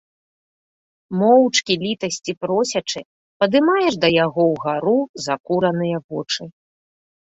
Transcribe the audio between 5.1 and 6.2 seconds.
закураныя